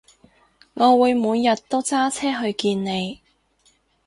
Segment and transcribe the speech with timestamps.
[0.73, 3.19] 我會每日都揸車去見你